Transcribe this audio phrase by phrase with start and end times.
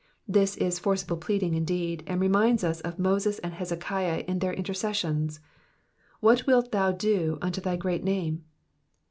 [0.27, 5.39] This is forcible pleading indeed, and reminds us of Moses and Hezekiah in their intercessions:
[6.21, 8.43] What wilt thou do unto thy great name?'